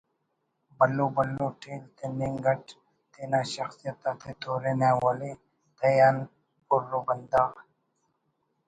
بھلو 0.77 1.05
بھلو 1.15 1.45
ٹیل 1.61 1.83
تننگ 1.97 2.45
اٹ 2.51 2.63
تینا 3.13 3.41
شخصیت 3.53 3.99
آتے 4.09 4.31
تورنہ 4.41 4.89
ولے 5.03 5.31
تہہ 5.77 5.99
آن 6.07 6.17
پُر 6.67 6.83
ءُ 6.97 6.99
بندغ 7.07 7.51